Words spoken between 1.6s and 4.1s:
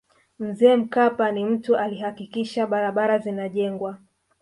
alihakikisha barabara zinajengwa